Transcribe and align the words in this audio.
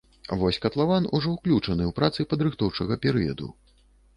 Вось 0.43 0.57
катлаван 0.63 1.03
ужо 1.17 1.29
ўключаны 1.35 1.83
ў 1.89 1.99
працы 1.99 2.25
падрыхтоўчага 2.33 2.99
перыяду. 3.05 3.53